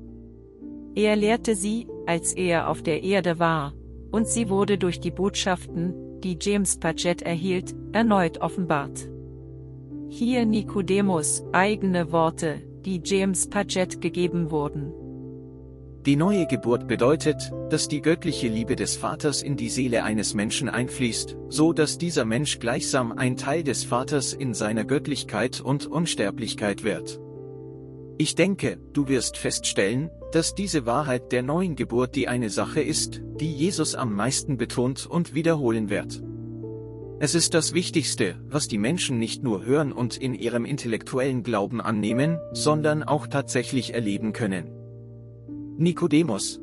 Er 0.96 1.16
lehrte 1.16 1.56
sie, 1.56 1.88
als 2.06 2.34
er 2.34 2.70
auf 2.70 2.82
der 2.82 3.04
Erde 3.04 3.40
war, 3.40 3.74
und 4.12 4.28
sie 4.28 4.50
wurde 4.50 4.78
durch 4.78 5.00
die 5.00 5.12
Botschaften, 5.12 5.94
die 6.22 6.38
James 6.42 6.80
Paget 6.80 7.22
erhielt, 7.22 7.76
erneut 7.92 8.40
offenbart. 8.40 9.10
Hier 10.10 10.46
Nikodemus, 10.46 11.44
eigene 11.52 12.12
Worte, 12.12 12.62
die 12.86 13.02
James 13.04 13.50
Paget 13.50 14.02
gegeben 14.02 14.50
wurden. 14.50 14.94
Die 16.08 16.16
neue 16.16 16.48
Geburt 16.48 16.88
bedeutet, 16.88 17.52
dass 17.70 17.90
die 17.90 18.02
göttliche 18.02 18.48
Liebe 18.48 18.78
des 18.78 18.96
Vaters 18.96 19.42
in 19.42 19.58
die 19.58 19.68
Seele 19.68 20.06
eines 20.06 20.34
Menschen 20.34 20.70
einfließt, 20.70 21.36
so 21.50 21.74
dass 21.74 21.98
dieser 21.98 22.24
Mensch 22.24 22.60
gleichsam 22.60 23.12
ein 23.12 23.36
Teil 23.36 23.62
des 23.62 23.84
Vaters 23.84 24.32
in 24.32 24.54
seiner 24.54 24.86
Göttlichkeit 24.86 25.60
und 25.60 25.86
Unsterblichkeit 25.86 26.86
wird. 26.86 27.20
Ich 28.18 28.36
denke, 28.36 28.80
du 28.94 29.10
wirst 29.10 29.36
feststellen, 29.36 30.10
dass 30.32 30.56
diese 30.56 30.86
Wahrheit 30.86 31.34
der 31.34 31.44
neuen 31.44 31.76
Geburt 31.76 32.16
die 32.16 32.30
eine 32.30 32.50
Sache 32.50 32.80
ist, 32.80 33.22
die 33.42 33.52
Jesus 33.52 33.94
am 33.94 34.14
meisten 34.14 34.56
betont 34.56 35.08
und 35.08 35.36
wiederholen 35.36 35.90
wird. 35.90 36.24
Es 37.20 37.36
ist 37.36 37.54
das 37.54 37.74
Wichtigste, 37.74 38.36
was 38.48 38.70
die 38.70 38.78
Menschen 38.78 39.20
nicht 39.20 39.44
nur 39.44 39.66
hören 39.66 39.92
und 39.92 40.16
in 40.16 40.36
ihrem 40.36 40.64
intellektuellen 40.64 41.44
Glauben 41.44 41.82
annehmen, 41.82 42.40
sondern 42.54 43.04
auch 43.04 43.28
tatsächlich 43.28 43.94
erleben 43.94 44.32
können. 44.32 44.77
Nikodemus. 45.80 46.60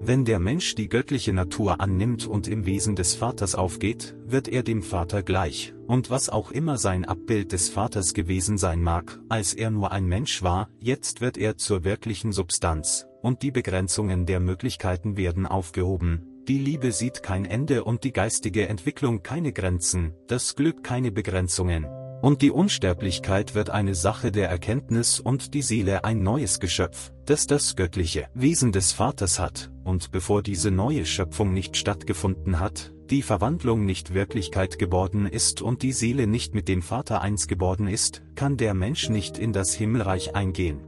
Wenn 0.00 0.26
der 0.26 0.38
Mensch 0.38 0.74
die 0.74 0.90
göttliche 0.90 1.32
Natur 1.32 1.80
annimmt 1.80 2.26
und 2.26 2.46
im 2.46 2.66
Wesen 2.66 2.94
des 2.94 3.14
Vaters 3.14 3.54
aufgeht, 3.54 4.14
wird 4.26 4.48
er 4.48 4.62
dem 4.62 4.82
Vater 4.82 5.22
gleich, 5.22 5.72
und 5.86 6.10
was 6.10 6.28
auch 6.28 6.50
immer 6.50 6.76
sein 6.76 7.06
Abbild 7.06 7.52
des 7.52 7.70
Vaters 7.70 8.12
gewesen 8.12 8.58
sein 8.58 8.82
mag, 8.82 9.18
als 9.30 9.54
er 9.54 9.70
nur 9.70 9.92
ein 9.92 10.04
Mensch 10.04 10.42
war, 10.42 10.68
jetzt 10.78 11.22
wird 11.22 11.38
er 11.38 11.56
zur 11.56 11.84
wirklichen 11.84 12.32
Substanz, 12.32 13.06
und 13.22 13.40
die 13.40 13.50
Begrenzungen 13.50 14.26
der 14.26 14.40
Möglichkeiten 14.40 15.16
werden 15.16 15.46
aufgehoben, 15.46 16.26
die 16.46 16.58
Liebe 16.58 16.92
sieht 16.92 17.22
kein 17.22 17.46
Ende 17.46 17.84
und 17.84 18.04
die 18.04 18.12
geistige 18.12 18.68
Entwicklung 18.68 19.22
keine 19.22 19.54
Grenzen, 19.54 20.12
das 20.26 20.54
Glück 20.54 20.84
keine 20.84 21.12
Begrenzungen. 21.12 21.86
Und 22.24 22.40
die 22.40 22.50
Unsterblichkeit 22.50 23.54
wird 23.54 23.68
eine 23.68 23.94
Sache 23.94 24.32
der 24.32 24.48
Erkenntnis 24.48 25.20
und 25.20 25.52
die 25.52 25.60
Seele 25.60 26.04
ein 26.04 26.22
neues 26.22 26.58
Geschöpf, 26.58 27.12
das 27.26 27.46
das 27.46 27.76
göttliche 27.76 28.28
Wesen 28.32 28.72
des 28.72 28.92
Vaters 28.92 29.38
hat, 29.38 29.70
und 29.84 30.10
bevor 30.10 30.42
diese 30.42 30.70
neue 30.70 31.04
Schöpfung 31.04 31.52
nicht 31.52 31.76
stattgefunden 31.76 32.60
hat, 32.60 32.94
die 33.10 33.20
Verwandlung 33.20 33.84
nicht 33.84 34.14
Wirklichkeit 34.14 34.78
geworden 34.78 35.26
ist 35.26 35.60
und 35.60 35.82
die 35.82 35.92
Seele 35.92 36.26
nicht 36.26 36.54
mit 36.54 36.66
dem 36.66 36.80
Vater 36.80 37.20
eins 37.20 37.46
geworden 37.46 37.88
ist, 37.88 38.22
kann 38.36 38.56
der 38.56 38.72
Mensch 38.72 39.10
nicht 39.10 39.36
in 39.36 39.52
das 39.52 39.74
Himmelreich 39.74 40.34
eingehen. 40.34 40.80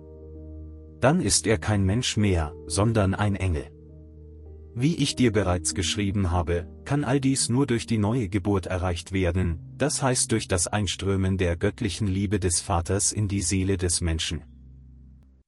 Dann 1.01 1.20
ist 1.20 1.46
er 1.46 1.59
kein 1.59 1.85
Mensch 1.85 2.16
mehr, 2.16 2.55
sondern 2.66 3.14
ein 3.14 3.37
Engel. 3.37 3.66
Wie 4.75 4.94
ich 4.96 5.16
dir 5.16 5.33
bereits 5.33 5.75
geschrieben 5.75 6.31
habe, 6.31 6.66
kann 6.87 7.05
all 7.05 7.20
dies 7.20 7.51
nur 7.51 7.66
durch 7.66 7.87
die 7.87 7.99
neue 7.99 8.31
Geburt 8.31 8.64
erreicht 8.64 9.12
werden, 9.12 9.61
das 9.77 10.03
heißt 10.03 10.33
durch 10.33 10.49
das 10.49 10.66
Einströmen 10.68 11.37
der 11.37 11.57
göttlichen 11.57 12.07
Liebe 12.07 12.40
des 12.40 12.62
Vaters 12.62 13.12
in 13.12 13.29
die 13.29 13.42
Seele 13.42 13.77
des 13.77 14.01
Menschen. 14.01 14.42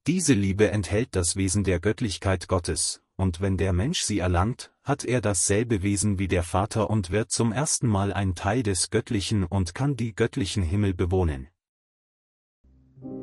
Diese 0.07 0.35
Liebe 0.35 0.70
enthält 0.70 1.16
das 1.16 1.37
Wesen 1.37 1.64
der 1.64 1.81
Göttlichkeit 1.81 2.48
Gottes, 2.48 3.01
und 3.16 3.40
wenn 3.40 3.57
der 3.57 3.72
Mensch 3.72 4.03
sie 4.03 4.18
erlangt, 4.18 4.72
hat 4.83 5.05
er 5.05 5.20
dasselbe 5.20 5.83
Wesen 5.83 6.18
wie 6.18 6.29
der 6.29 6.42
Vater 6.42 6.90
und 6.90 7.11
wird 7.11 7.31
zum 7.31 7.53
ersten 7.53 7.87
Mal 7.87 8.12
ein 8.12 8.35
Teil 8.35 8.62
des 8.62 8.90
Göttlichen 8.90 9.44
und 9.44 9.74
kann 9.74 9.96
die 9.96 10.14
göttlichen 10.14 10.62
Himmel 10.62 10.94
bewohnen. 10.94 11.48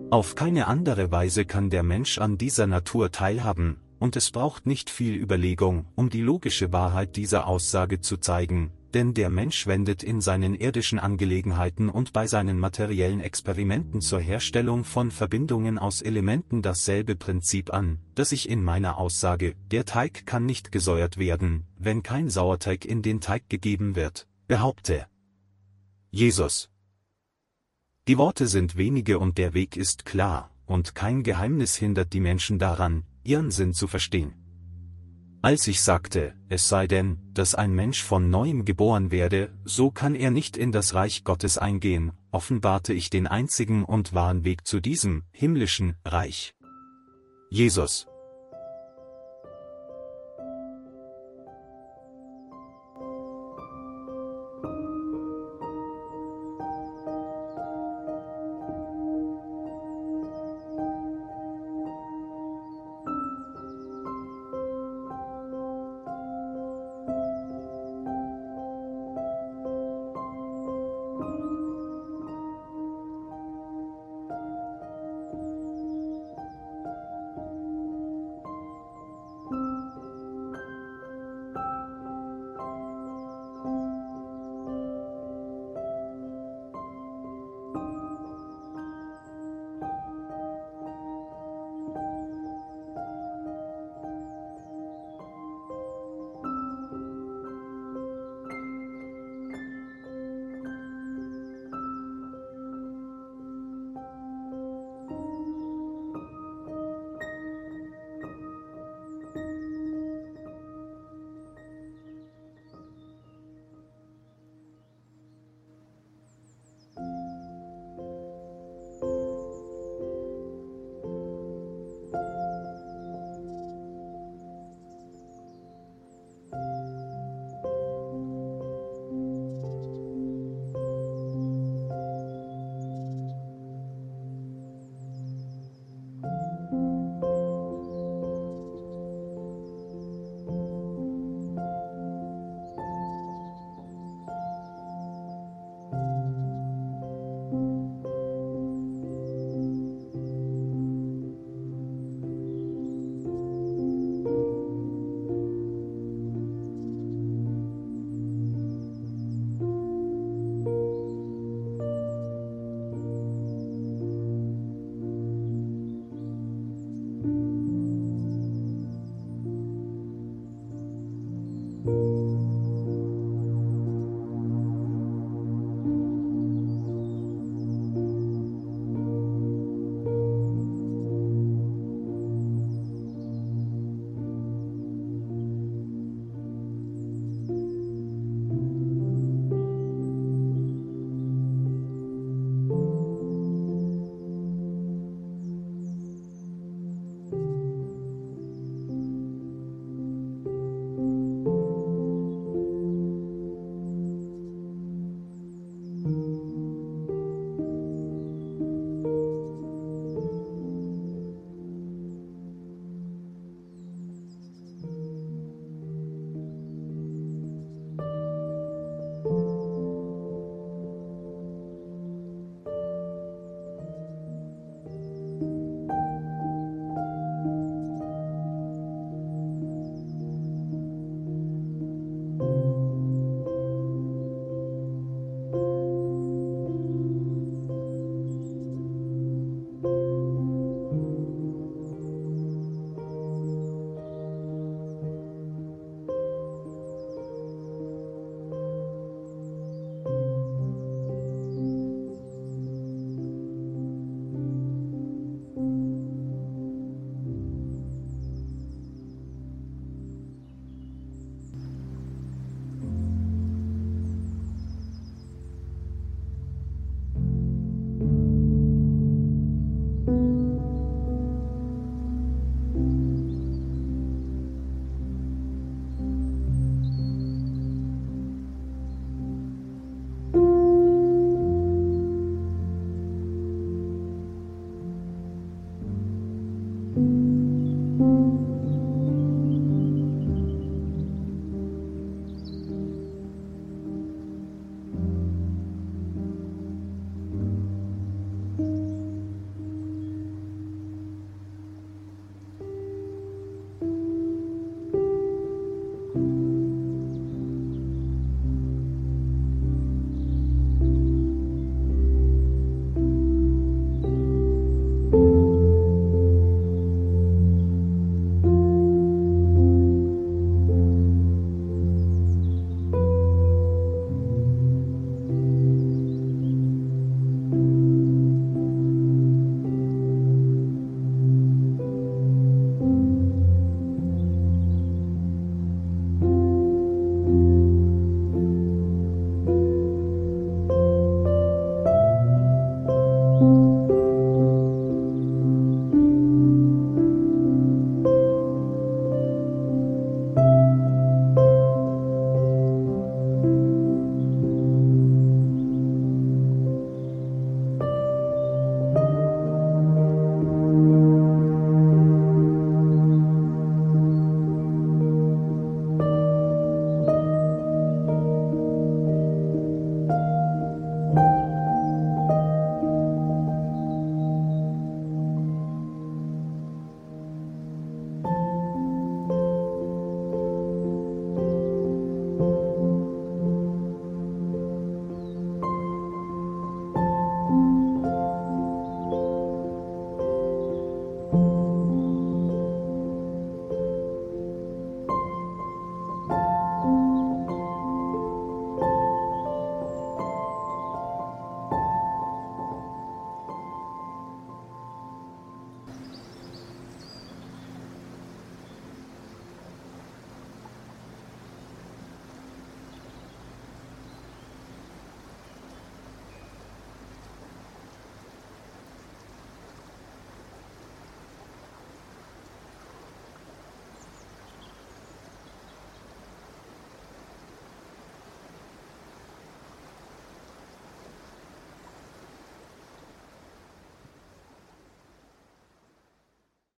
Auf 0.09 0.35
keine 0.35 0.67
andere 0.67 1.11
Weise 1.11 1.45
kann 1.45 1.69
der 1.69 1.83
Mensch 1.83 2.17
an 2.19 2.37
dieser 2.37 2.67
Natur 2.67 3.11
teilhaben, 3.11 3.77
und 4.05 4.15
es 4.15 4.29
braucht 4.29 4.67
nicht 4.67 4.91
viel 4.91 5.15
Überlegung, 5.15 5.87
um 5.95 6.11
die 6.11 6.21
logische 6.21 6.71
Wahrheit 6.71 7.15
dieser 7.15 7.47
Aussage 7.47 8.01
zu 8.01 8.17
zeigen, 8.17 8.69
denn 8.93 9.15
der 9.15 9.31
Mensch 9.31 9.65
wendet 9.65 10.03
in 10.03 10.21
seinen 10.21 10.53
irdischen 10.53 10.99
Angelegenheiten 10.99 11.89
und 11.89 12.13
bei 12.13 12.27
seinen 12.27 12.59
materiellen 12.59 13.19
Experimenten 13.19 14.01
zur 14.01 14.19
Herstellung 14.19 14.83
von 14.83 15.09
Verbindungen 15.09 15.79
aus 15.79 16.03
Elementen 16.03 16.61
dasselbe 16.61 17.15
Prinzip 17.15 17.73
an, 17.73 17.97
das 18.13 18.31
ich 18.31 18.47
in 18.47 18.63
meiner 18.63 18.99
Aussage, 18.99 19.55
der 19.71 19.85
Teig 19.85 20.27
kann 20.27 20.45
nicht 20.45 20.71
gesäuert 20.71 21.17
werden, 21.17 21.65
wenn 21.79 22.03
kein 22.03 22.29
Sauerteig 22.29 22.85
in 22.85 23.01
den 23.01 23.21
Teig 23.21 23.49
gegeben 23.49 23.95
wird, 23.95 24.27
behaupte. 24.47 25.07
Jesus. 26.11 26.69
Die 28.07 28.19
Worte 28.19 28.45
sind 28.45 28.77
wenige 28.77 29.17
und 29.17 29.39
der 29.39 29.55
Weg 29.55 29.75
ist 29.75 30.05
klar, 30.05 30.51
und 30.67 30.93
kein 30.93 31.23
Geheimnis 31.23 31.75
hindert 31.75 32.13
die 32.13 32.19
Menschen 32.19 32.59
daran, 32.59 33.03
ihren 33.25 33.51
Sinn 33.51 33.73
zu 33.73 33.87
verstehen. 33.87 34.33
Als 35.41 35.67
ich 35.67 35.81
sagte, 35.81 36.33
es 36.49 36.67
sei 36.69 36.87
denn, 36.87 37.19
dass 37.33 37.53
ein 37.53 37.71
Mensch 37.71 38.01
von 38.01 38.31
neuem 38.31 38.65
geboren 38.65 39.11
werde, 39.11 39.53
so 39.63 39.91
kann 39.91 40.15
er 40.15 40.31
nicht 40.31 40.57
in 40.57 40.71
das 40.71 40.95
Reich 40.95 41.23
Gottes 41.23 41.59
eingehen, 41.59 42.13
offenbarte 42.31 42.93
ich 42.93 43.11
den 43.11 43.27
einzigen 43.27 43.85
und 43.85 44.13
wahren 44.13 44.43
Weg 44.43 44.65
zu 44.65 44.79
diesem 44.79 45.23
himmlischen 45.31 45.97
Reich. 46.03 46.55
Jesus 47.51 48.07